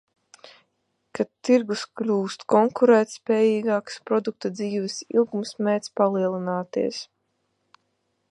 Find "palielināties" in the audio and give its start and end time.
6.01-7.03